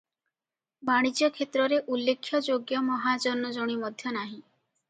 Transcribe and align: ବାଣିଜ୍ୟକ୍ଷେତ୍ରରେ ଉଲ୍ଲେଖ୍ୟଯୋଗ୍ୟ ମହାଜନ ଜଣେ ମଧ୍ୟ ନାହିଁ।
ବାଣିଜ୍ୟକ୍ଷେତ୍ରରେ 0.89 1.79
ଉଲ୍ଲେଖ୍ୟଯୋଗ୍ୟ 1.97 2.81
ମହାଜନ 2.89 3.53
ଜଣେ 3.59 3.77
ମଧ୍ୟ 3.85 4.19
ନାହିଁ। 4.21 4.37